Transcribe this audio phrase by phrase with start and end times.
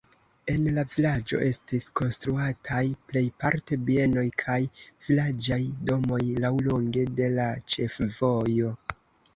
[0.51, 5.61] En la vilaĝo estis konstruataj plejparte bienoj kaj vilaĝaj
[5.93, 8.77] domoj laŭlonge de la ĉefvojo.